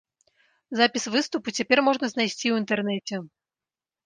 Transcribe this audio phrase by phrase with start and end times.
[0.79, 3.15] Запіс выступу цяпер можна знайсці ў інтэрнэце.